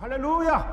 [0.00, 0.64] 哈利路亚。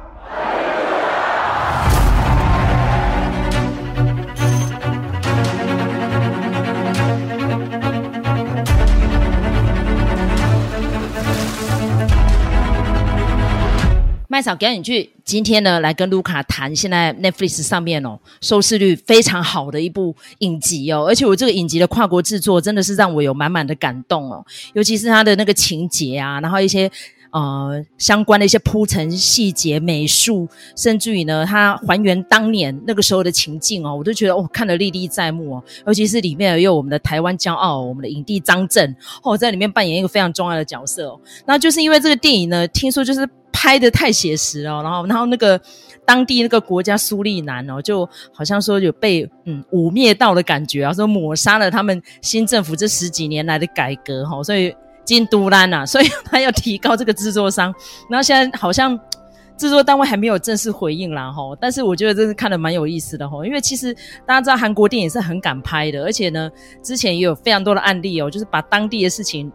[14.30, 26.90] 麦嫂赶紧去，今天呢来跟卢卡谈现在 Netflix 上面哦收视率非常好的一部影集哦，而且我这个影集的跨国制作真的是让我有满满的感动哦，尤其是它的那个情节啊，然后一些
[27.32, 43.28] 呃相关的一些铺陈细节、美术，甚至于呢它还原当年那个时候的情境哦，我都觉得哦看得历历在目哦，尤其是里面有我们的台湾骄傲，我们的影帝张震哦在里面扮演一个非常重要的角色哦，那就是因为这个电影呢，听说就是。
[43.60, 45.60] 拍得太写实了，然后，然后那个
[46.06, 54.72] 当地那个国家苏利南哦，就好像说有被嗯污蔑到的感觉啊，说抹杀了他们新政府这十几年来的改革哈，所以
[55.08, 57.74] 金都兰呐，所以他要提高这个制作商，
[58.10, 59.00] 然后现在好像
[59.58, 63.94] 制作单位还没有正式回应啦吼，但是我觉得这是看得蛮有意思的哈，因为其实
[64.26, 66.52] 大家知道韩国电影是很敢拍的，而且呢，
[66.84, 69.52] 之前也有非常多的案例哦，就是把当地的事情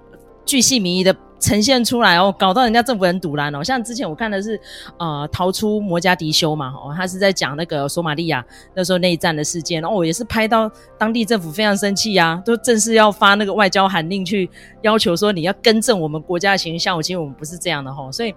[0.47, 1.15] 巨细靡遗的。
[1.43, 3.63] 呈现出来哦，搞到人家政府很堵拦哦。
[3.63, 4.59] 像之前我看的是，
[4.97, 8.43] 呃，逃出摩加迪修嘛，哦，他是在讲那个索马利亚
[8.75, 14.49] 那时候内战的事件，哦，也是拍到当地政府非常生气呀，都正式要发那个外交函令去
[14.83, 18.33] 要求说你要更正我们国家的形象，其实我们不是这样的哈，所以。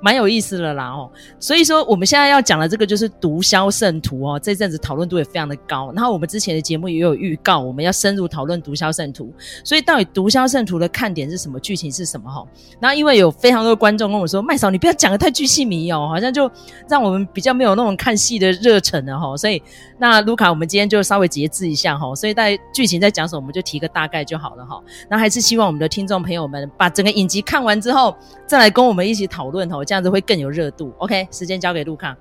[0.00, 1.10] 蛮有意思的啦哦，
[1.40, 5.92] 所以说我们现在要讲的这个就是毒枭圣徒哦，这阵子讨论度也非常的高。
[5.94, 9.32] 然后我们之前的节目也有预告，我们要深入讨论毒枭圣徒。
[9.64, 11.58] 所以到底毒枭圣徒的看点是什么？
[11.58, 12.30] 剧情是什么？
[12.30, 12.46] 哈，
[12.78, 16.48] 然后因为有非常多观众跟我说，麦嫂你不要讲的太巨细迷哦，好像就
[16.88, 19.36] 让我们比较没有那种看戏的热忱了哈。
[19.36, 19.60] 所以
[19.98, 22.14] 那卢卡，我们今天就稍微节制一下哈。
[22.14, 24.80] 所以在剧情在讲什么，我们就提个大概就好了哈。
[25.08, 29.84] 那还是希望我们的听众朋友们把整个影集看完之后，再来跟我们一起讨论哈。
[29.88, 30.92] 这样子会更有热度。
[30.98, 32.14] OK，时间交给路卡。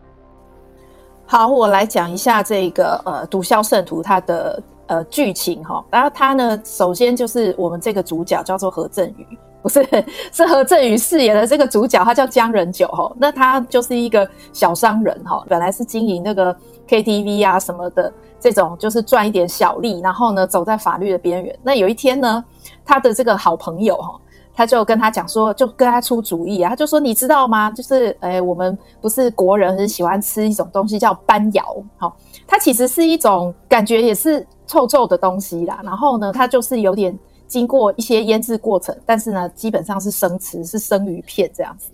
[1.25, 5.83] 好，我来讲一下这个呃毒枭圣徒他的呃剧情哈。
[5.91, 9.27] 然后他呢，首先就是我们这个主角叫做何正宇，
[9.61, 9.85] 不是，
[10.31, 13.11] 是何正宇饰演的这个主角，他叫姜仁九哈。
[13.17, 16.55] 那他就是一个小商人哈，本来是经营那个
[16.87, 21.53] KTV 啊什么的这种，就是赚一点小利，然后呢走在法律的边缘。
[21.61, 22.41] 那有一天呢，
[22.85, 24.17] 他的这个好朋友哈。
[24.57, 27.69] 他就跟他讲说，就跟他出主意啊，他就说，你知道吗？
[27.69, 31.63] 就是，诶、我们不是国人很喜欢吃一种东西叫斑窑，
[31.97, 35.79] 好、它其实是一种感觉也是臭臭的东西啦。
[35.83, 37.15] 然后呢，它就是有点
[37.47, 41.91] 经过一些腌制过程，但是呢，基本上是生吃，是生鱼片这样子。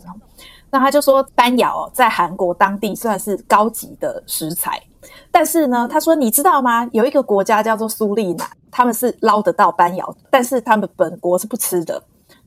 [0.72, 4.82] 那他就说，斑窑在韩国当地算是高级的食材，
[5.30, 6.90] 但是呢，他说，你知道吗？
[6.94, 12.02] 有一个国家叫做苏利南，他们是捞得到斑窑，但是他们本国是不吃的。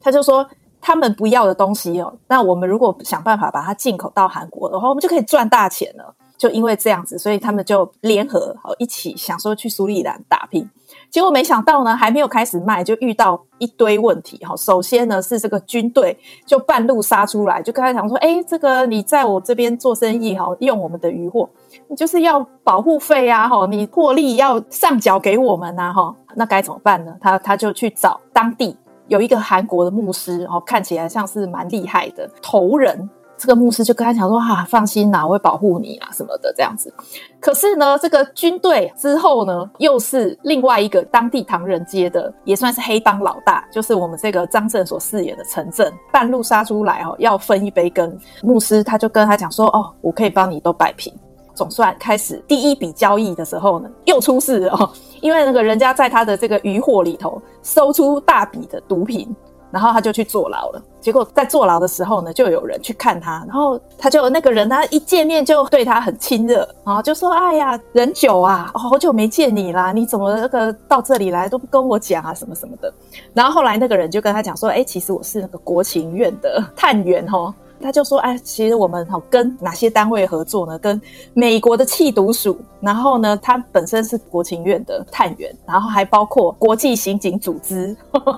[0.06, 0.48] 他就说
[0.80, 6.14] 他们不要的东西哦，那我们如果想办法把它进口到韩国的话，我们就可以赚大钱了。
[6.38, 10.68] 就因为这样子，所以他们就联合好一起想说去苏利南打拼。
[11.10, 14.54] 结果没想到呢，还没有开始卖，就遇到一堆问题哈。
[14.54, 21.48] 首先呢是这个军队就半路杀出来，就跟他讲说：“诶，这个你在我这边做生意哈，用我们的渔获，
[21.88, 26.14] 你就是要保护费啊哈，你获利要上缴给我们呐哈。
[26.36, 27.16] 那该怎么办呢？
[27.18, 28.76] 他他就去找当地。”
[29.08, 33.08] 有一个韩国的牧师，哦，看起来像是蛮厉害的头人。
[33.38, 36.90] 这个牧师就跟他讲说：“、啊，放心啦，我会保护你啊，什么的这样子。”
[37.38, 48.18] 可是呢，这个军队之后呢，又是另外一个当地唐人街的，也算是黑帮老大，就是我们这个张震所饰演的陈震，半路杀出来哦，要分一杯羹。
[48.42, 51.12] 牧师他就跟他讲说：“哦，我可以帮你都摆平。”
[51.56, 54.88] 总算开始第一笔交易的时候呢，又出事了哦，
[55.22, 59.34] 因为那个人家在他的这个渔获里头搜出大笔的毒品，
[59.70, 60.82] 然后他就去坐牢了。
[61.00, 72.92] 结果在坐牢的时候呢，就有人去看他，然后他就那个人他一见面就对他很亲热啊，就说：“哎呀，仁九啊，好久没见你啦，你怎么那个到这里来都不跟我讲啊，什么什么的。”
[73.32, 77.54] 然后后来那个人就跟他讲说：“哎，其实我是那个国情院的探员哦。”
[77.86, 80.76] 他就说：“哎，其实我们好跟哪些单位合作呢？
[80.80, 81.00] 跟
[81.34, 87.96] 美国的缉毒署，然后呢，他本身是国情院的探员，然后还包括国际刑警组织。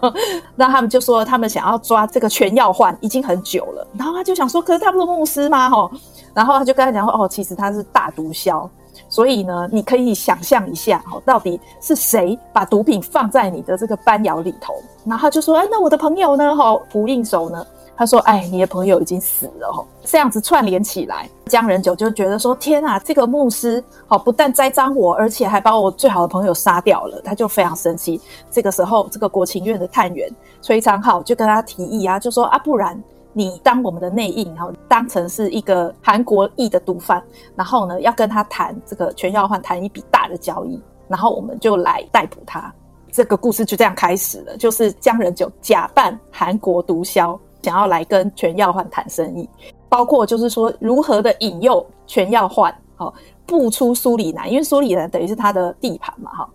[0.55, 3.87] 那他们就说他们想要抓这个全要换已经很久了。
[3.97, 5.71] 然后他就想说，可是他不是牧师吗？
[5.71, 5.91] 哈，
[6.35, 8.69] 然后他就跟他讲说，哦，其实他是大毒枭。
[9.09, 14.75] 所以呢，你可以想象一下，哈，到底是谁把毒品放在你的这个班窑里头？
[15.07, 16.55] 然后他就说，哎，那我的朋友呢？
[16.55, 17.67] 哈，胡应手呢？”
[17.99, 28.21] 他说：“哎，你的朋友已经死了哦。”这样子串联起来，姜仁九就觉得说：“天啊，这个牧师好，不但栽赃我，而且还把我最好的朋友杀掉了。”他就非常生气。
[28.53, 30.31] 这个时候，这个国情院的探员
[30.63, 33.03] 崔昌浩就跟他提议啊，就说：“啊，不然
[33.33, 37.21] 你当我们的内应，然后当成是一个韩国裔的毒贩，
[37.57, 42.73] 然后呢要跟他谈这个全要换，谈一笔大的交易，然后我们就来逮捕他。
[43.11, 49.49] 这个故事就这样开始了，就是姜仁久假扮韩国毒枭，想要来跟全耀焕谈生意，
[49.89, 53.13] 包括就是说如何的引诱全耀焕，好
[53.45, 56.49] 不出苏里南，因为苏里南等于是他的地盘嘛，哈。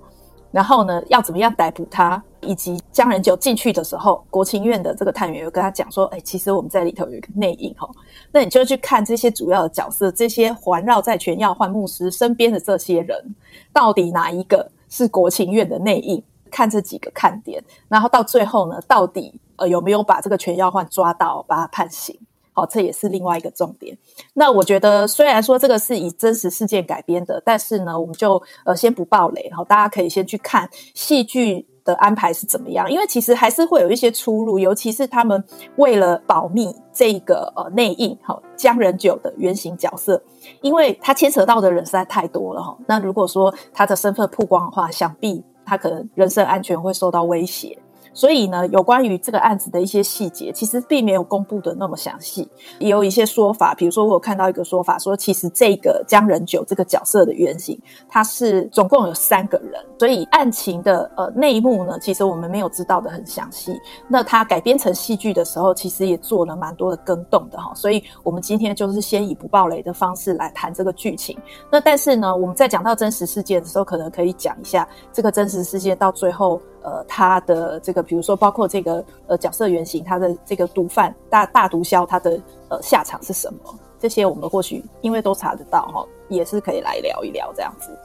[0.51, 7.89] 然后呢，要怎么样逮捕他，以及姜仁久进去的时候，国情院的这个探员有跟他讲说，哎，其实我们在里头有一个内应，哈，
[8.31, 13.35] 那你就去看这些主要的角色，这些环绕在全耀焕牧师身边的这些人，
[13.73, 16.23] 到底哪一个是国情院的内应？
[16.51, 22.19] 看这几个看点，然后到最后呢，到底呃有没有把这个全要换抓到，把他判刑？
[22.55, 23.97] 好，这也是另外一个重点。
[24.33, 35.44] 那我觉得，虽然说这个是以真实事件改编的，但是呢，我们就呃先不爆雷，好，大家可以先去看戏剧的安排是怎么样，因为其实还是会有一些出入，尤其是他们
[35.77, 40.21] 为了保密这个呃内应，好姜仁九的原型角色，
[40.61, 42.77] 因为他牵扯到的人实在太多了哈。
[42.85, 45.44] 那如果说他的身份曝光的话，想必。
[45.65, 47.79] 他可能人身安全会受到威胁。
[48.13, 52.48] 所以呢，有关于这个案子的一些细节，其实并没有公布的那么详细。
[52.80, 59.83] 也有一些说法，比如说我有看到一个说法，说其实这个姜仁九这个角色的原型，他是总共有三个人。
[59.98, 63.80] 所以案情的呃内幕呢，其实我们没有知道的很详细。
[64.07, 67.74] 那他改编成戏剧的时候，其实也做了蛮多的更动的哈。
[67.74, 71.38] 所以我们今天就是先以不爆雷的方式来谈这个剧情。
[71.71, 76.62] 那但是呢，我们在讲到真实事件的时候，可能可以讲一下这个真实事件到最后。
[76.83, 82.39] 呃，他的这个，比如说，包括这个呃角色原型，他的这个毒贩大大毒枭，他的
[82.69, 83.59] 呃下场是什么？
[84.00, 87.97] 这些我们或许因为都查得到哈，也是可以来聊一聊这样子。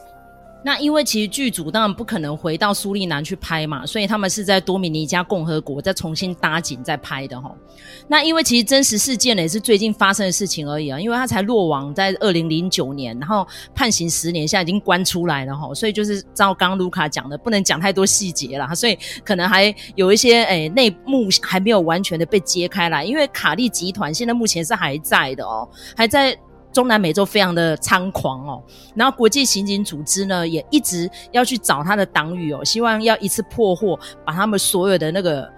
[0.64, 7.54] 那因为其实剧组当然不可能回到苏利南去拍嘛，所以他们是在多米尼加共和国再重新搭景再拍的哈。
[8.08, 26.36] 那因为其实真实事件呢也是最近发生的事情而已啊，因为他才落网在二零零九年，然后判刑十年，现在已经关出来了哈，所以就是照刚卢卡讲的，不能讲太多细节了，所以可能还有一些诶内幕还没有完全的被揭开来，因为卡利集团现在目前是还在的哦，还在。
[26.72, 28.62] 中南美洲非常的猖狂哦，
[28.94, 35.50] 然后国际刑警组织呢也一直要去找他的党羽哦，希望要一次破获，把他们所有的那个。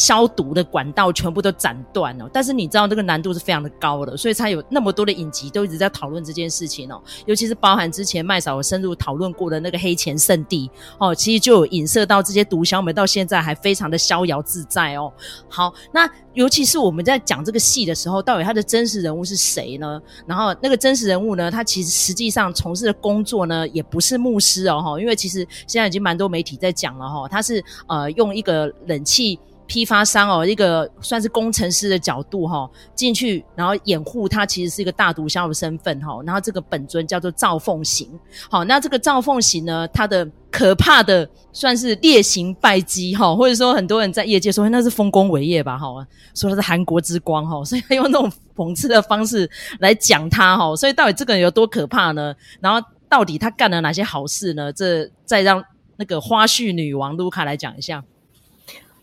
[0.00, 6.98] 消毒的管道全部都斩断了，但是你知道这个难度是非常的高的，所以才有那么多的影集都一直在讨论这件事情哦。
[7.26, 15.12] 尤其是包含之前麦嫂有深入讨论过的那个黑钱圣地哦，其实就有影射到这些毒枭们到现在还非常的逍遥自在哦。
[15.50, 20.00] 好，那尤其是我们在讲这个戏的时候，到底他的真实人物是谁呢？
[20.26, 29.38] 然后那个真实人物呢，他其实实际上从事的工作呢，也不是牧师哦，因为其实现在已经蛮多媒体在讲了哈，他是呃用一个冷气。
[29.70, 38.10] 批发商哦，一个算是工程师的角度哈，进去然后掩护他其实是一个大毒枭的身份哈，然后这个本尊叫做赵凤行，
[38.50, 45.86] 好，那这个赵凤行呢，他的可怕的算是劣行败绩哈，或者说很多人在业界说那是丰功伟业吧哈，
[46.34, 52.34] 说他是韩国之光哈，所以他用那种讽刺的方式来讲他哈，所以到底这个人有多可怕呢？
[52.60, 54.72] 然后到底他干了哪些好事呢？
[54.72, 55.62] 这再让
[55.96, 58.02] 那个花絮女王卢卡来讲一下。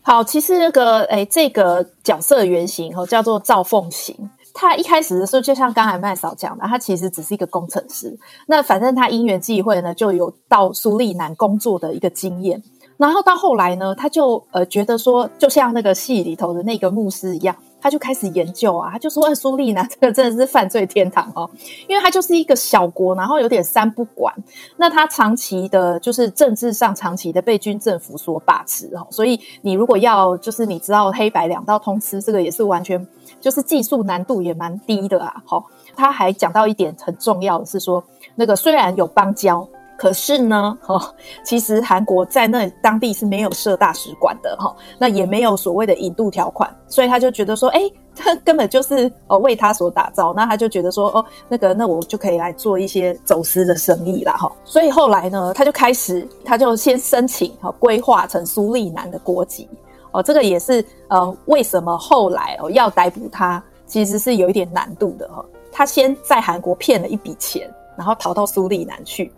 [0.08, 4.16] 好，其实那个诶，这个角色原型哦，叫做赵凤行。
[4.54, 8.18] 他一开始的时候，就像刚才麦嫂讲的，他其实只是一个工程师。
[8.46, 12.62] 那反正他因缘际会呢，就有到苏利南工作的一个经验。
[12.96, 17.54] 然后到后来呢，他就呃觉得说，就像那个戏里头的那个牧师一样。
[17.80, 21.48] 他就开始研究啊，他就说：“苏利南这个真的是犯罪天堂哦，
[21.86, 24.34] 因为他就是一个小国，然后有点三不管。
[24.76, 33.06] 那他长期的，就是政治上长期的被军政府所把持哦，所以你如果要就是你知道黑白两道通吃，这个也是完全
[33.40, 35.42] 就是技术难度也蛮低的啊。
[35.46, 38.02] 好，他还讲到一点很重要的是说，
[38.34, 39.66] 那个虽然有邦交。”
[39.98, 41.12] 可是呢，哈，
[41.42, 47.82] 其实韩国在那当地是没有设大使馆的，哈，那也没有所谓的引渡条款，所以他就觉得说，哎，
[48.14, 59.68] 他根本就是哦为他所打造，那他就觉得说，哦，那个，那我就可以来做一些走私的生意啦，哈，所以后来呢，他就开始，他就先申请哈规划成苏利南的国籍，
[60.12, 69.32] 哦，这个也是呃为什么后来哦要逮捕他，其实是有一点难度的哈，他先在韩国骗了一笔钱，然后逃到苏利南去。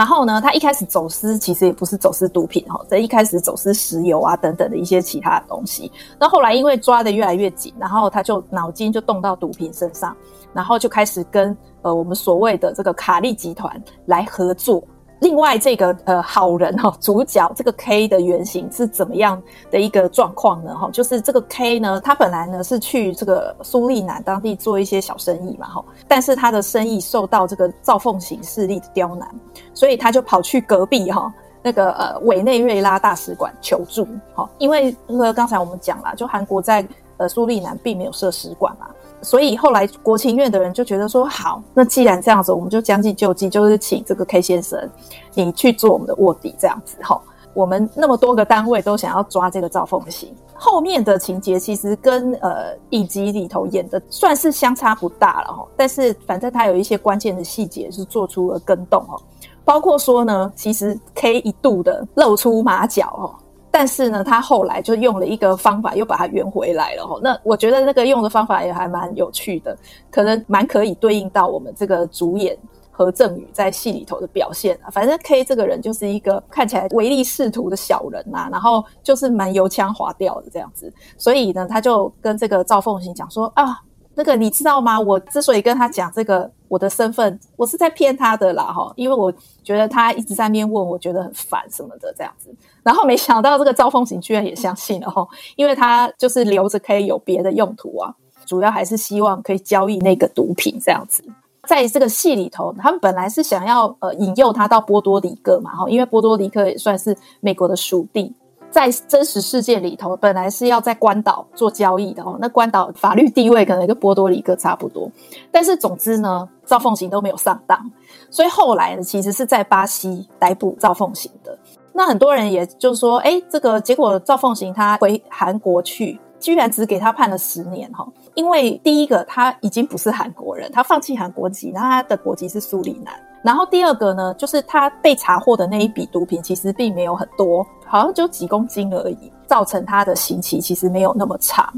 [0.00, 5.92] 然后呢，他一开始走私其实也不是走私毒品哈，这一开始走私石油啊等等的一些其他的东西。
[6.18, 10.16] 那后来因为抓的越来越紧，然后他就脑筋就动到毒品身上，
[10.54, 14.82] 然后就开始跟呃我们所谓的这个卡利集团来合作，
[15.20, 20.74] 另外这个呃好人哈、哦，主角这个 K 的原型是怎么样的一个状况呢？
[20.74, 29.28] 哈，就是这个 K 呢，他本来呢是去这个苏利南当地做一些小生意嘛，哈，但是他的生意受到这个赵凤行势力的刁难，
[29.74, 36.86] 所以他就跑去隔壁哈那个呃委内瑞拉大使馆求助，哈，因为那个刚才我们讲了，就韩国在
[37.18, 38.86] 呃苏利南并没有设使馆嘛。
[39.22, 44.90] 所以后来国情院的人就觉得说，好，那既然这样子，我们就将计就计，就是请这个 K 先生，
[45.34, 47.20] 你去做我们的卧底，这样子哈。
[47.52, 55.66] 我们那么多个单位都想要抓这个赵凤行，后面的情节其实跟呃影集里头演的算是相差不大了哈。
[55.76, 59.20] 但是反正他有一些关键的细节是做出了更动哦，
[59.64, 63.34] 包括说呢，其实 K 一度的露出马脚哦。
[63.70, 67.18] 但是呢，他后来就用了一个方法，又把它圆回来了哈。
[67.22, 69.76] 那我觉得那个用的方法也还蛮有趣的，
[70.10, 72.56] 可能蛮可以对应到我们这个主演
[72.90, 74.90] 何正宇在戏里头的表现啊。
[74.90, 80.92] 反正 K 这个人就是一个看起来唯利是图的小人呐、啊，然后就是蛮油腔滑调的这样子。
[81.16, 83.80] 所以呢，他就跟这个赵凤行讲说啊。
[84.14, 84.98] 那个你知道吗？
[84.98, 92.54] 我之所以跟他讲这个我的身份，我是在骗他的啦哈，因为我觉得他一直在那边问，我觉得很烦什么的这样子。
[92.82, 95.26] 然后没想到这个赵凤行居然也相信了哈，
[95.56, 98.14] 因为他就是留着可以有别的用途啊，
[98.44, 101.22] 主要还是希望可以交易那个毒品这样子。
[101.68, 108.34] 在这个戏里头，他们本来是想要呃引诱他到波多黎各嘛哈，因为波多黎各也算是美国的属地。
[108.70, 112.38] 在真实世界里头，本来是要在关岛做交易的哦。
[112.40, 115.10] 那关岛法律地位可能跟波多黎各差不多，
[115.50, 117.90] 但是总之呢，赵凤行都没有上当，
[118.30, 121.58] 所以后来呢，其实是在巴西逮捕赵凤行的。
[121.92, 133.12] 那很多人也就说，哎，这个结果赵凤行他回韩国去，居然只给他判了十年哈，因为第一个他已经不是韩国人，他放弃韩国籍，那他的国籍是苏里南。
[133.42, 141.72] 然后第二个呢，就是他被查获的那一笔毒品，其实并没有很多，好像就几公斤而已，造成他的刑期其实没有那么长。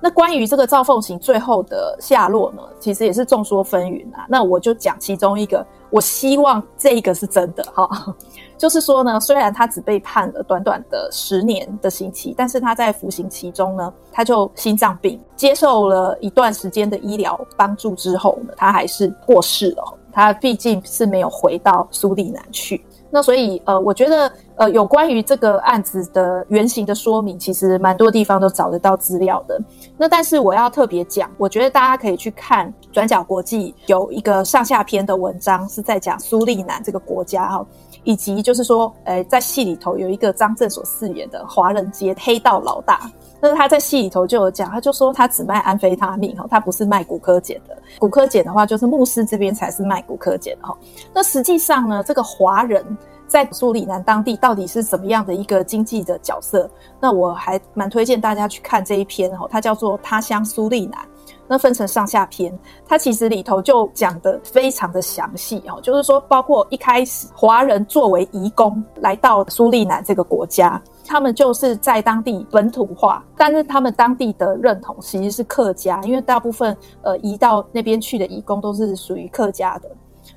[0.00, 4.26] 那关于这个赵凤行最后的下落呢，其实也是众说纷纭啊。
[4.28, 7.88] 那我就讲其中一个，我希望这一个是真的哈，
[8.56, 19.94] 就是说呢，虽然他只被判了短短的十年的刑期，但是他在服刑期中呢，他就心脏病，接受了一段时间的医疗帮助之后呢，他还是过世了。
[20.18, 29.56] 他毕竟是没有回到苏利南去，那所以呃，我觉得呃，有关于这个案子的原型的说明，其实蛮多地方都找得到资料的。
[29.96, 37.64] 那但是我要特别讲，我觉得大家可以去看转角国际有一个上下篇的文章，是在讲苏利南这个国家哈，
[38.02, 43.08] 以及就是说，呃，在戏里头有一个张正所饰演的华人街黑道老大。
[43.40, 47.76] 那是他在戏里头就有讲，他就说他只卖安非他命哈，他不是卖骨科碱的。
[47.98, 50.76] 骨科碱的话，就是牧师这边才是卖骨科碱的哈。
[51.14, 52.84] 那实际上呢，这个华人
[53.26, 56.68] 在苏里南当地到底是怎么样的一个经济的角色？
[57.00, 61.00] 那我还蛮推荐大家去看这一篇哈，它叫做《他乡苏里南》。
[61.48, 70.80] 那分成上下篇，它其实里头就讲得非常的详细哦，就是说包括一开始华人作为移工来到苏利南这个国家。
[71.06, 79.88] 他们就是在当地本土化，但是他们当地的认同其实是客家，因为大部分呃移到那边去的移工都是属于客家的。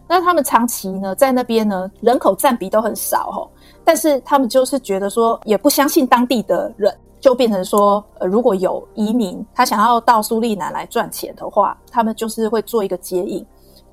[0.07, 3.49] 那他们长期呢在那边呢，人口占比都很少哈，
[3.83, 13.45] 但是他们就是觉得说也不相信当地的人，就变成说呃如果有移民他想要到苏利南来赚钱的话，他们就是会做一个接应，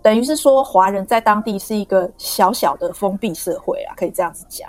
[0.02, 4.68] 等于是说华人在当地是一个小小的封闭社会啊，可以这样子讲。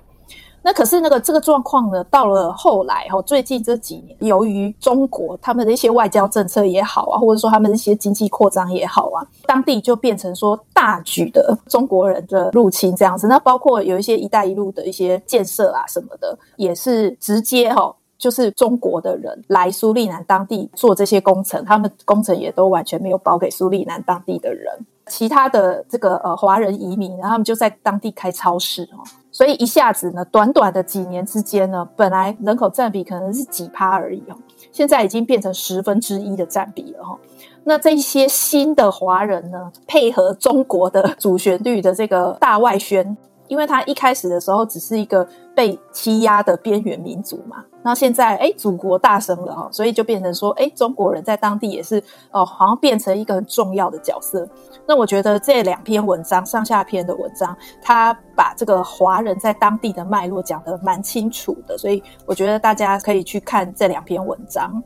[0.61, 13.25] 那可是那个这个状况呢，到了后来哈，最近这几年，由于中国他们的一些外交政策也好啊，或者说他们的一些经济扩张也好啊，当地就变成说大举的中国人的入侵这样子。
[13.25, 24.85] 那包括有一些“一带一路”的一些建设啊什么的，也是直接哈，就是中国的人来苏利南当地做这些工程，他们工程也都完全没有包给苏利南当地的人。
[25.07, 29.01] 其他的这个呃华人移民，然后他们就在当地开超市哦。
[29.31, 34.35] 所以一下子呢，短短的几年之间呢，本来人口占比可能是几趴而已哦，
[34.71, 37.17] 现在已经变成十分之一的占比了哈。
[37.63, 43.17] 那这些新的华人呢，配合中国的主旋律的这个大外宣。
[43.47, 54.47] 因为他一开始的时候只是一个被欺压的边缘民族嘛，那现在哎祖国大声了哈，所以就变成说，哎中国人在当地也是哦，好像变成一个很重要的角色。
[54.85, 64.83] 那我觉得这两篇文章上下篇的文章，他把这个华人在当地的脉络讲得蛮清楚的，所以我觉得大家可以去看这两篇文章。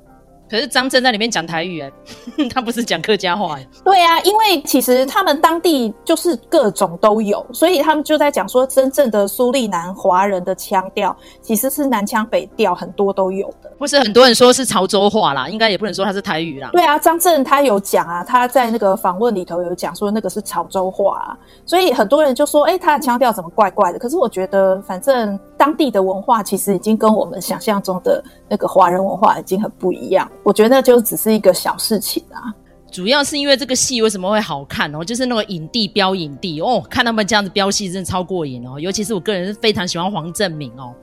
[0.50, 1.92] 可是张震在里面讲台语哎，
[2.54, 3.68] 他不是讲客家话哎。
[3.84, 13.72] 对啊，因为其实他们当地就是各种都有，所以他们就在讲说，真正的苏利南华人的腔调其实是南腔北调，很多都有的。
[13.80, 16.70] 不是很多人说是潮州话啦，应该也不能说他是台语啦。
[16.72, 23.98] 对啊，张震他有讲啊，他在那个访问里头有讲说那个是潮州话啊，所以很多人就说，哎，他的腔调怎么怪怪的？
[23.98, 30.30] 可是我觉得，反正当地的文化其实已经跟我们想象中的那个华人文化已经很不一样。
[30.44, 32.54] 我觉得就只是一个小事情啊，
[32.92, 35.04] 主要是因为这个戏为什么会好看哦？
[35.04, 38.80] 就是那个影帝飙影帝哦，看他们这样子飙戏真的超过瘾哦。
[38.80, 40.94] 尤其是我个人是非常喜欢黄正明哦。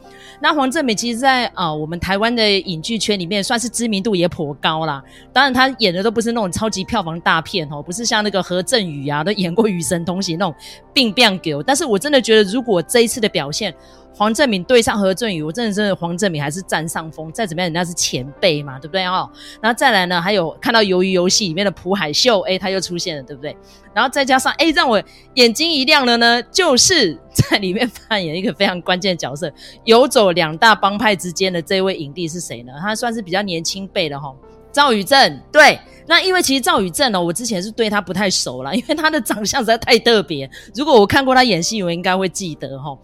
[0.43, 5.03] 那黄正明其实在，啊我们台湾的影剧圈里面算是知名度也颇高啦。
[5.33, 10.55] 当然他演的都不是那种超级票房大片哦，不是像那个何正宇啊都演过《与神同行》那种
[10.93, 11.63] 病变狗。
[11.63, 13.75] 但是我真的觉得，如果这一次的表现，
[14.13, 17.33] 黄正明对上何正宇，我真的真的黄正明还是占上风。
[17.33, 19.29] 再怎么样，人家是前辈嘛，对不对哦？
[19.63, 23.57] 然后再来呢，还有看到《鱿鱼游戏》里面的朴海秀，哎，他又出现了，对不对？
[23.95, 25.03] 然后再加上，哎，让我
[25.35, 29.51] 眼睛一亮了呢，就是在里面扮演一个非常关键的角色，
[29.85, 32.73] 游走两大帮派之间的这位影帝是谁呢？
[32.81, 34.37] 他算是比较年轻辈的哈、哦，
[34.71, 35.41] 赵宇正。
[35.51, 40.49] 对，那因为其实赵宇正呢，我之前是对他不太熟啦，因为他的长相实在太特别。
[40.75, 42.97] 如果我看过他演戏，我应该会记得哈、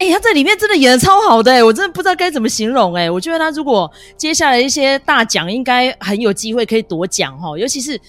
[0.00, 7.56] 哎、他在里面真的演得超好的、我真的不知道该怎么形容哎、我觉得他如果接下来一些大奖，应该很有机会可以夺奖哈。
[7.58, 8.00] 尤其是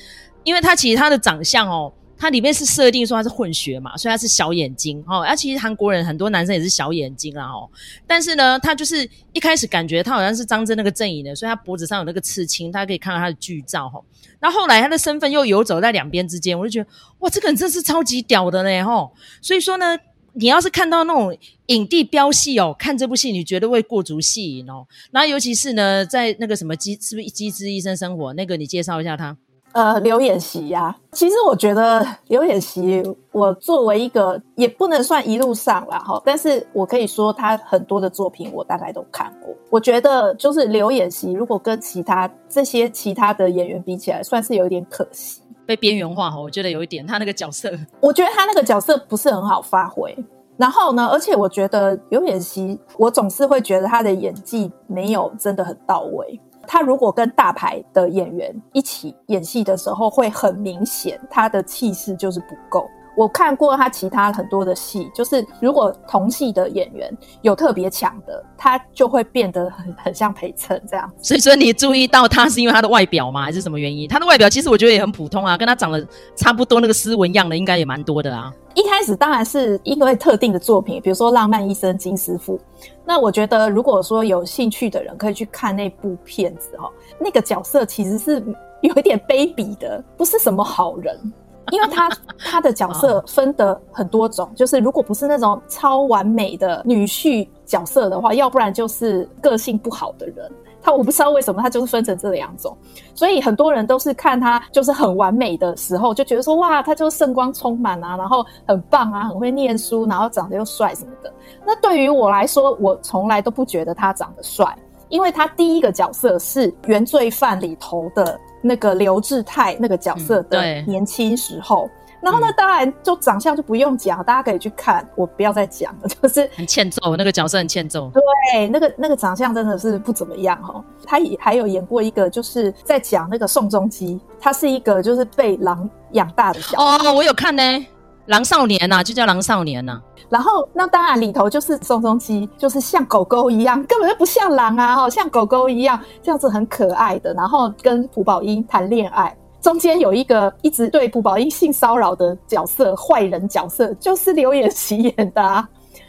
[0.46, 5.20] 因为他其实他的长相哦，他里面是设定说他是混血嘛，所以他是小眼睛哦。
[5.20, 7.70] 而其实韩国人很多男生也是小眼睛啦哦。
[8.08, 14.02] 但是呢，他就是一开始感觉他好像是张震那个阵营的，所以他脖子上有那个刺青，大家可以看到他的剧照哈。
[14.40, 19.12] 那后来他的身份又游走在两边之间，我就觉得哇，这个人真是超级屌的呢哈。
[19.42, 19.98] 所以说呢。
[20.34, 21.36] 你要是看到那种
[21.68, 24.86] 影帝飙戏哦，看这部戏你绝对会过足戏瘾哦。
[25.12, 29.36] 然后尤其是呢，在那个什么机是不是机智医生生活那个，你介绍一下他。
[29.74, 39.56] 呃，刘演锡呀，其实我觉得刘演锡，我作为一个也不能算一路上啦哈，但是我可以说他很多的作品我大概都看过。
[39.70, 45.41] 我觉得就是刘演锡，如果跟其他这些其他的演员比起来，算是有一点可惜。
[45.72, 50.14] 被边缘化哈，我觉得有一点，他那个角色，我觉得他那个角色不是很好发挥。
[50.58, 56.38] 然后呢，而且我觉得有演戏，我总是会觉得他的演技没有真的很到位。
[56.68, 62.86] 他如果跟大牌的演员一起演戏的时候，会很明显他的气势就是不够。
[63.16, 71.12] 我看过他其他很多的戏，就是如果同戏的演员有特别强的，他就会变得很很像陪衬这样。
[71.22, 73.44] 所以说你注意到他是因为他的外表吗？
[73.44, 74.08] 还是什么原因？
[74.08, 78.52] 他的外表其实我觉得也很普通啊，跟他长得差不多那个斯文样的应该也蛮多的啊。
[78.74, 82.58] 一开始当然是因为特定的作品，比如说《浪漫医生金师傅》。
[83.04, 88.42] 那我觉得如果说有兴趣的人可以去看那部片子哈，那个角色其实是
[88.80, 91.34] 有一点卑鄙的，不是什么好人。
[91.72, 100.52] 因为他他的角色分得很多种，就是如果不是那种超完美的女婿角色的话，要不然就是个性不好的人。
[100.84, 102.76] 他我不知道为什么他就是分成这两种，
[103.14, 111.32] 所以很多人都是看他就是很完美的时候，就觉得说哇，他就是圣光充满啊，然后很棒啊，很会念书，然后长得又帅什么的。
[111.64, 114.76] 那对于我来说，我从来都不觉得他长得帅，
[115.08, 118.40] 因为他第一个角色是原罪犯里头的。
[118.62, 128.12] 那个刘志泰那个角色的年轻时候，嗯、然后呢，当然就长相就不用讲，大家可以去看，我不要再讲了， 就是很欠揍，那个角色很欠揍。
[128.14, 130.84] 对，那个那个长相真的是不怎么样哦。
[131.06, 137.10] 他也还有演过一个，就是在讲那个宋仲基，他是一个就是被狼养大的小孩。
[137.10, 137.86] 哦，我有看呢。
[138.28, 140.02] 狼少年呐、啊，就叫狼少年呐、啊。
[140.30, 147.34] 然后那当然里头就是宋仲基，就是像狗狗一样，根本就不像狼啊，哈，像狗狗一样，这样子很可爱的。
[147.34, 155.68] 然后跟朴宝英谈恋爱，中间有一个一直对朴宝英性骚扰的角色，坏人角色，就是刘演锡演的啊。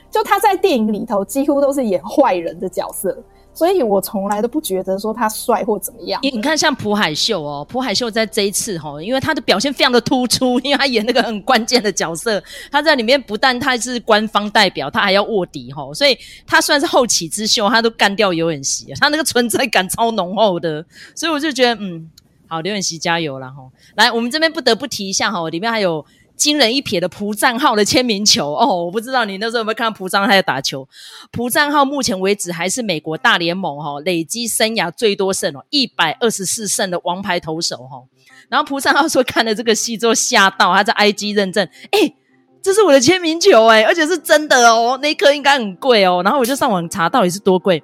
[0.08, 3.16] 就他在电影里头几乎都是演坏人的角色。
[3.54, 6.20] 所以我从来都不觉得说他帅或怎么样。
[6.22, 20.84] 你看，像朴海秀哦，朴海秀在这一次哈，因为他的表现非常的突出，因为他演那个很关键的角色，他在里面不但他是官方代表，他还要卧底哈，所以他算是后起之秀，他都干掉刘演锡，他那个存在感超浓厚的，
[21.14, 22.10] 所以我就觉得嗯，
[22.46, 23.56] 好，刘演熙加油了哈。
[23.96, 26.04] 来，我们这边不得不提一下哈，里面还有。
[26.42, 30.88] 惊人一瞥的蒲赞浩的签名球哦，我不知道你那时候有没有看到朴赞浩在打球。
[31.30, 38.02] 蒲赞浩目前为止还是美国大联盟哈累积生涯最多胜哦，一百二十四胜的王牌投手哈。
[38.48, 42.12] 然后蒲赞浩说看了这个戏之后吓到，他在 IG 认证，诶，
[42.60, 46.22] 这是我的签名球诶，而且是真的哦，那颗应该很贵哦。
[46.24, 47.80] 然后我就上网查到底是多贵，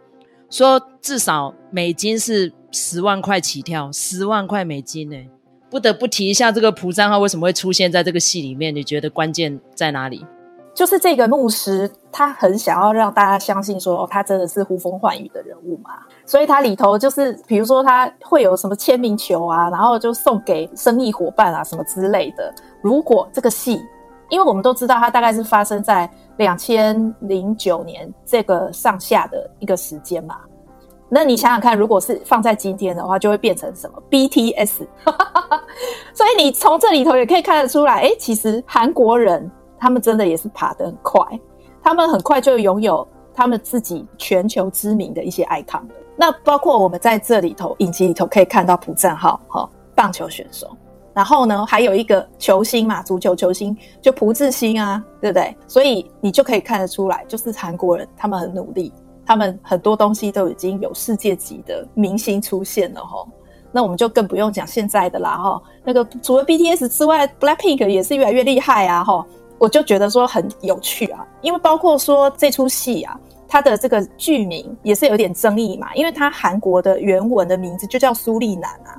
[0.51, 5.17] 说至少美金是十万块起跳，十万块美金呢。
[5.71, 8.75] 不得不提一下这个蒲赞浩为什么会出现在这个戏里面？
[8.75, 10.25] 你觉得关键在哪里？
[10.75, 15.91] 就是这个牧师，他很想要让大家相信说，哦，他真的是呼风唤雨的人物嘛。
[16.25, 22.55] 所以他里头就是，比如说他会有什么签名球啊，然后就送给生意伙伴啊什么之类的。
[22.81, 23.83] 如果这个戏，
[24.31, 30.37] 因为我们都知道，它大概是发生在两千零九年这个上下的一个时间嘛。
[31.09, 34.87] 那你想想看，如果是放在今天的话，就会变成什么 BTS。
[36.13, 39.51] 所以你从这里头也可以看得出来，诶，其实韩国人。
[39.81, 41.23] 他们真的也是爬得很快，
[41.81, 45.83] 他们很快就拥有他们自己全球知名的一些 icon。
[46.17, 50.69] 那包括我们在这里头影集里头可以看到朴正浩，哈，棒球选手，
[51.15, 55.57] 然后呢还有一个球星嘛，足球球星就朴智星啊，对不对？
[55.69, 58.93] 所以你就可以看得出来，就是韩国人他们很努力，
[59.29, 63.23] 他们很多东西都已经有世界级的明星出现了，哈。
[63.71, 65.63] 那我们就更不用讲现在的啦，哈。
[65.85, 69.27] 那个除了 BTS 之外，Blackpink 也是越来越厉害啊，哈。
[69.59, 78.97] 我就觉得说很有趣啊，因为包括说这出戏啊，它的这个剧名也是有点争议嘛，因为它韩国的原文的名字就叫苏丽南啊。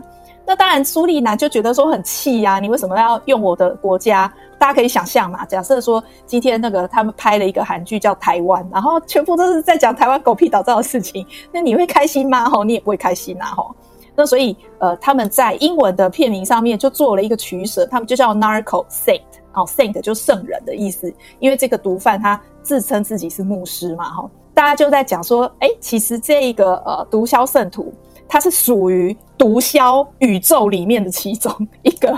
[0.50, 4.34] 那当然苏利南就觉得说很气啊，你为什么要用我的国家？
[4.58, 12.50] 大家可以想象嘛，假设说今天那个他们拍了一个韩剧叫《台湾》，然后全部都是在讲台湾狗屁倒灶的事情，那你会开心吗？
[12.50, 13.76] 吼，你也不会开心呐，吼。
[14.16, 19.22] 那所以呃，他们在英文的片名上面就做了一个取舍，他们就叫 Narco Saint。
[19.54, 27.94] 哦，Saint 就圣人的意思，因为这个毒贩他自称自己是牧师嘛，吼，大家就在讲说，哎，其实这一个呃毒枭圣徒，
[28.30, 32.16] 它是属于毒枭宇宙里面的其中一个，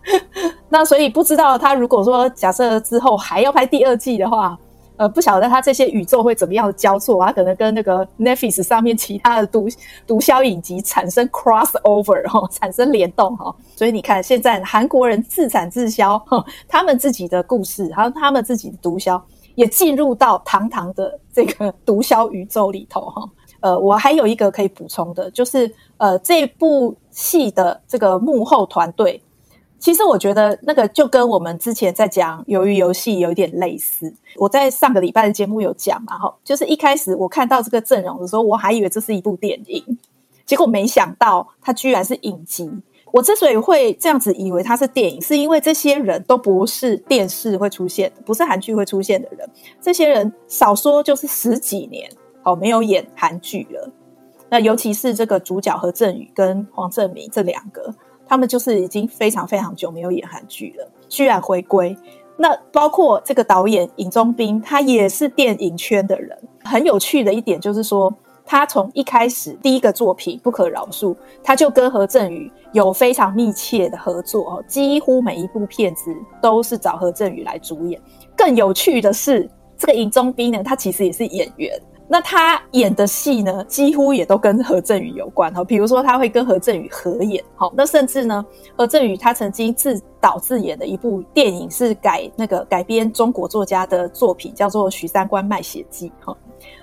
[0.70, 4.58] 那所以不知道他如果说假设之后还要拍第二季的话。
[4.96, 9.66] 呃，不晓得他这些宇宙会怎么样的交错，他可能跟那个 Netflix 上面其他的毒
[10.06, 13.50] 毒枭影集产生 crossover 哈， 产生联动哈。
[13.74, 19.18] 所以你看，现在韩国人自产自销哈，他们自己的故事，还有他们自己的毒枭，
[19.54, 23.26] 也进入到堂堂的这个毒枭宇宙里头哈。
[23.60, 29.22] 呃，我还有一个可以补充的，就是呃，这部戏的这个幕后团队。
[29.78, 34.14] 其实我觉得那个就跟我们之前在讲《鱿鱼游戏》有一点类似。
[34.36, 39.98] 我在上个礼拜的节目有讲嘛，哈，就是一开始我看到这个阵容的时候，我还以为这是一部电影，
[40.44, 42.70] 结果没想到它居然是影集。
[43.12, 49.48] 我之所以会这样子以为它是电影，是因为这些人都不是电视会出现，不是韩剧会出现的人。
[49.80, 52.08] 这些人少说就是十几年
[52.42, 53.90] 哦，没有演韩剧了。
[54.48, 57.94] 那尤其是这个主角何正宇跟黄正明这两个。
[58.26, 61.96] 他们就是已经非常非常久没有演韩剧了，居然回归。
[62.36, 66.38] 那包括这个导演尹宗彬，他也是电影圈的人。
[66.64, 78.00] 很有趣的一点就是说，他从一开始第一个作品《不可饶恕》，他就跟何正宇有非常密切的合作，几乎每一部片子都是找何正宇来主演。
[78.36, 81.76] 更有趣的是，这个尹宗彬呢，他其实也是演员。
[82.12, 85.62] 那他演的戏呢，几乎也都跟何正宇有关哈。
[85.62, 88.44] 比如说，他会跟何正宇合演，好，那甚至呢，
[88.76, 96.36] 何正宇他曾经自导自演的一部电影是改那个改编中国作家的作品，叫做《许三观卖血记》哈。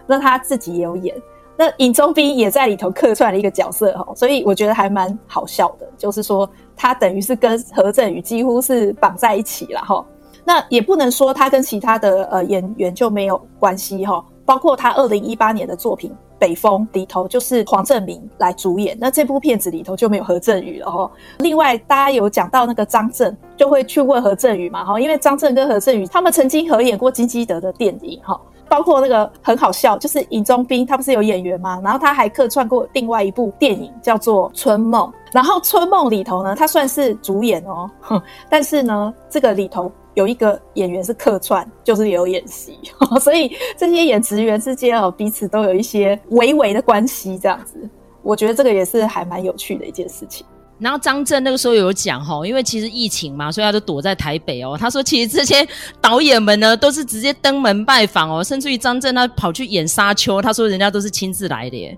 [0.07, 1.13] 那他自己也有演，
[1.57, 10.05] 那尹宗斌也在里头客串了一个角色哈，所以我觉得还蛮好笑的，就是说他等于是跟何正宇几乎是绑在一起了哈。
[10.45, 14.23] 那也不能说他跟其他的呃演员就没有关系哈。
[14.47, 18.97] 包括他二零一八年的作品《北风》里头，就是黄正明来主演。
[18.97, 21.11] 那这部片子里头就没有何正宇了哈。
[21.39, 28.39] 另外，大家有讲到那个张震，就会去问河正宇嘛哈，因为张震跟何正宇他们曾经合演过金基德的电影哈。
[28.69, 31.81] 包括那个很好笑，就是尹宗彬他不是有演员吗？
[31.83, 37.89] 然后他还客串过另外一部电影叫做《春梦》，然后《春梦》里头呢，他算是主演哦，
[38.49, 39.91] 但是呢，这个里头。
[40.17, 42.75] 有一个演员是客串，就是有演戏，
[43.21, 47.77] 所以这些演职员之间哦，彼此都有一些微微的关系，这样子，
[48.23, 50.43] 我觉得这个也是还蛮有趣的一件事情。
[50.79, 54.75] 然后张震那个时候有讲哈，因为其实疫情嘛，所以他就躲在台北哦。
[54.79, 55.67] 他说，其实这些
[56.01, 61.95] 导演们呢，都是直接登门拜访哦，甚至于张震他跑去演沙丘，他说人家都是亲自来的耶。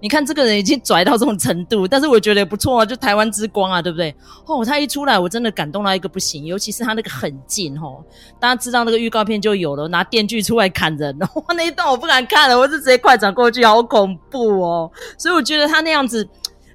[0.00, 4.14] 你看这个人已经拽到这种程度， 但是我觉得也不错啊，就台湾之光啊，对不对？
[4.46, 8.04] 哦，他一出来，我真的感动到一个不行，尤其是他那个很近哦，
[8.38, 14.90] 大家知道那个预告片就有了，拿电锯出来砍人，哇， 那一段我不敢看了，我就直接快转过去，好恐怖哦。
[15.16, 16.28] 所以我觉得他那样子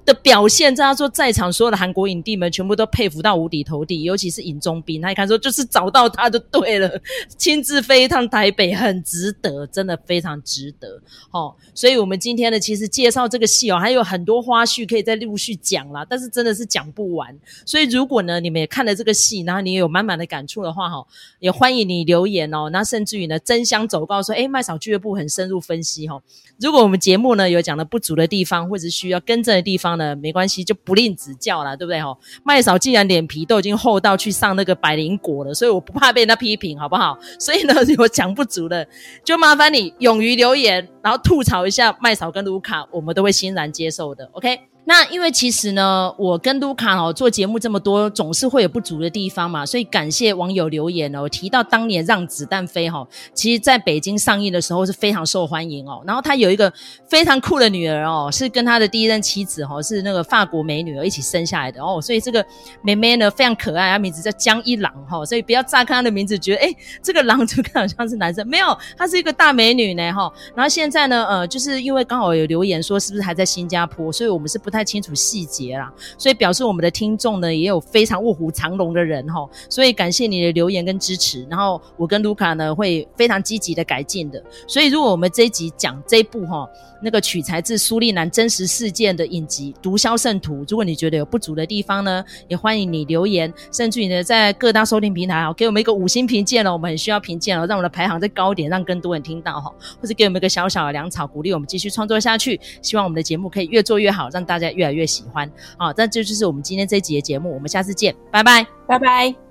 [0.06, 7.02] 的表现，这样说，在场所有的韩国影帝们全部都佩服到五体投地，尤其是尹钟彬，他一看说就是找到他就对了，
[7.38, 11.02] 亲自飞一趟台北，很值得，真的非常值得。
[11.32, 17.38] 哦，所以我们今天呢，其实介绍这个戏哦，还有很多花絮可以再陆续讲啦，但是真的是讲不完。
[17.66, 21.06] 所以如果呢，你们也看了这个戏，然后你也有满满的感触的话，哈，
[21.40, 22.70] 也欢迎你留言哦。
[22.72, 26.22] 那甚至于呢，争相走告说，诶麦嫂俱乐部很深入分析哈。
[26.60, 32.16] 如果我们节目呢有讲的不足的地方，或者需要更正的地方呢，没关系，就不吝指教了，对不对哈？
[32.44, 37.18] 麦嫂既然脸皮都已经厚到去上那个百灵果了，所以我不怕被人家批评，好不好？
[37.40, 38.88] 所以呢，如果讲不足的，
[39.24, 44.71] 就麻烦你勇于留言，然后吐槽一下麦嫂跟卢卡，我们都会欣然接受的，OK。
[44.84, 56.02] 那因为其实呢，我跟卢卡哦做节目这么多，总是会有不足的地方嘛，所以感谢网友留言哦，提到当年让子弹飞哈，其实在北京上映的时候是非常受欢迎哦。
[56.04, 56.74] 然后他有一个
[57.08, 62.44] 非常酷的女儿哦，是跟他的第一任妻子哈，是那个法国美女儿一起生下来的哦，所以这个
[62.82, 70.34] 妹妹呢非常可爱，她名字叫江一郎哈，所以不要乍看她的名字觉得哎这个郎就看好像是男生，没有，她是一个大美女呢哈。
[70.56, 74.71] 然后现在呢，呃，就是因为刚好有留言说是不是还在新加坡，所以我们是不。
[74.72, 86.66] 不太清楚细节啦，所以表示我们的听众呢也有非常卧虎藏龙的人哈，所以感谢你的留言跟支持，然后我跟卢卡呢会非常积极的改进的，所以如果我们这一集讲这一部哈。
[87.04, 102.62] 那个取材自苏利南真实事件的影集《毒枭圣徒》，如果你觉得有不足的地方呢，也欢迎你留言，甚至于呢，在各大收听平台啊，给我们一个五星评鉴哦，我们很需要评鉴哦，让我们的排行再高一点，让更多人听到哈，或者给我们一个小小的粮草，鼓励我们继续创作下去。
[102.84, 105.50] 希望我们的节目可以越做越好，让大家越来越喜欢。
[105.78, 109.51] 好，那这就是我们今天这一集的节目，我们下次见，拜拜，拜拜。